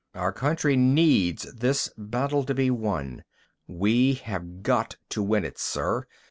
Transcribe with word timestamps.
Our 0.15 0.33
country 0.33 0.75
needs 0.77 1.43
this 1.53 1.87
battle 1.95 2.43
to 2.45 2.55
be 2.55 2.71
won. 2.71 3.23
We 3.67 4.15
have 4.15 4.63
got 4.63 4.97
to 5.09 5.21
win 5.21 5.45
it, 5.45 5.59
sir! 5.59 6.07